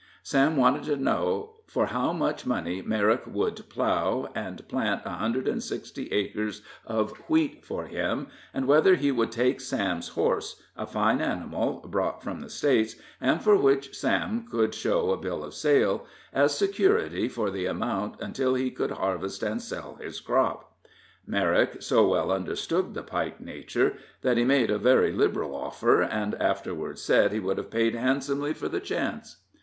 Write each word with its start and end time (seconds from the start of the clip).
Sam 0.23 0.57
wanted 0.57 0.81
to 0.85 0.95
know 0.97 1.57
for 1.67 1.85
how 1.85 2.11
much 2.11 2.43
money 2.43 2.81
Merrick 2.81 3.21
would 3.27 3.69
plow 3.69 4.31
and 4.33 4.67
plant 4.67 5.03
a 5.05 5.11
hundred 5.11 5.47
and 5.47 5.61
sixty 5.61 6.07
acres 6.11 6.63
of 6.87 7.15
wheat 7.29 7.63
for 7.63 7.85
him, 7.85 8.25
and 8.51 8.65
whether 8.67 8.95
he 8.95 9.11
would 9.11 9.31
take 9.31 9.61
Sam's 9.61 10.07
horse 10.07 10.59
a 10.75 10.87
fine 10.87 11.21
animal, 11.21 11.81
brought 11.87 12.23
from 12.23 12.39
the 12.39 12.49
States, 12.49 12.95
and 13.21 13.43
for 13.43 13.55
which 13.55 13.95
Sam 13.95 14.47
could 14.49 14.73
show 14.73 15.11
a 15.11 15.17
bill 15.17 15.43
of 15.43 15.53
sale 15.53 16.07
as 16.33 16.57
security 16.57 17.27
for 17.29 17.51
the 17.51 17.67
amount 17.67 18.19
until 18.21 18.55
he 18.55 18.71
could 18.71 18.89
harvest 18.89 19.43
and 19.43 19.61
sell 19.61 19.97
his 20.01 20.19
crop. 20.19 20.73
Merrick 21.27 21.79
so 21.83 22.07
well 22.07 22.31
understood 22.31 22.95
the 22.95 23.03
Pike 23.03 23.39
nature, 23.39 23.97
that 24.23 24.37
he 24.37 24.45
made 24.45 24.71
a 24.71 24.79
very 24.79 25.11
liberal 25.11 25.53
offer, 25.55 26.01
and 26.01 26.33
afterward 26.41 26.97
said 26.97 27.31
he 27.31 27.39
would 27.39 27.59
have 27.59 27.69
paid 27.69 27.93
handsomely 27.93 28.55
for 28.55 28.67
the 28.67 28.79
chance. 28.79 29.37